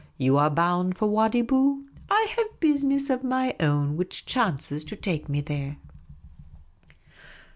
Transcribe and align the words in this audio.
You 0.17 0.35
are 0.37 0.49
bound 0.49 0.97
for 0.97 1.07
Wadi 1.07 1.43
Bou; 1.43 1.85
I 2.09 2.33
have 2.35 2.59
business 2.59 3.11
of 3.11 3.23
my 3.23 3.55
own 3.59 3.97
which 3.97 4.25
chances 4.25 4.83
to 4.85 4.95
take 4.95 5.29
me 5.29 5.41
there." 5.41 5.77